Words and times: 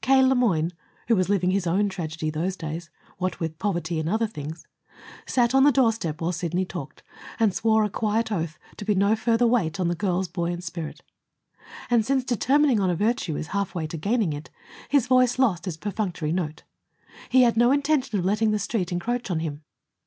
K. 0.00 0.22
Le 0.22 0.34
Moyne, 0.34 0.70
who 1.08 1.14
was 1.16 1.28
living 1.28 1.50
his 1.50 1.66
own 1.66 1.90
tragedy 1.90 2.30
those 2.30 2.56
days, 2.56 2.88
what 3.18 3.38
with 3.40 3.58
poverty 3.58 4.00
and 4.00 4.08
other 4.08 4.26
things, 4.26 4.66
sat 5.26 5.54
on 5.54 5.64
the 5.64 5.70
doorstep 5.70 6.18
while 6.22 6.32
Sidney 6.32 6.64
talked, 6.64 7.02
and 7.38 7.52
swore 7.52 7.84
a 7.84 7.90
quiet 7.90 8.32
oath 8.32 8.58
to 8.78 8.86
be 8.86 8.94
no 8.94 9.14
further 9.14 9.46
weight 9.46 9.78
on 9.78 9.88
the 9.88 9.94
girl's 9.94 10.28
buoyant 10.28 10.64
spirit. 10.64 11.02
And, 11.90 12.06
since 12.06 12.24
determining 12.24 12.80
on 12.80 12.88
a 12.88 12.96
virtue 12.96 13.36
is 13.36 13.48
halfway 13.48 13.86
to 13.88 13.98
gaining 13.98 14.32
it, 14.32 14.48
his 14.88 15.06
voice 15.06 15.38
lost 15.38 15.66
its 15.68 15.76
perfunctory 15.76 16.32
note. 16.32 16.62
He 17.28 17.42
had 17.42 17.58
no 17.58 17.70
intention 17.70 18.18
of 18.18 18.24
letting 18.24 18.50
the 18.50 18.58
Street 18.58 18.92
encroach 18.92 19.30
on 19.30 19.40
him. 19.40 19.62